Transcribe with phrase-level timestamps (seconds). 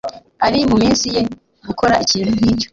[0.45, 1.21] Ari munsi ye
[1.67, 2.67] gukora ikintu nkicyo